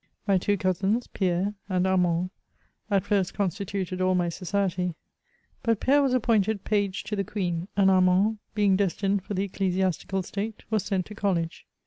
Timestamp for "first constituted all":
3.05-4.15